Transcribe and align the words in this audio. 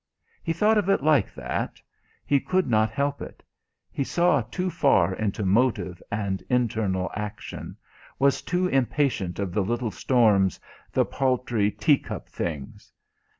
He 0.41 0.51
thought 0.51 0.79
of 0.79 0.89
it 0.89 1.03
like 1.03 1.31
that 1.35 1.79
he 2.25 2.39
could 2.39 2.65
not 2.67 2.89
help 2.89 3.21
it; 3.21 3.43
he 3.91 4.03
saw 4.03 4.41
too 4.41 4.71
far 4.71 5.13
into 5.13 5.45
motive 5.45 6.01
and 6.11 6.41
internal 6.49 7.11
action; 7.13 7.77
was 8.17 8.41
too 8.41 8.65
impatient 8.65 9.37
of 9.37 9.53
the 9.53 9.61
little 9.63 9.91
storms, 9.91 10.59
the 10.91 11.05
paltry, 11.05 11.69
tea 11.69 11.99
cup 11.99 12.27
things. 12.29 12.91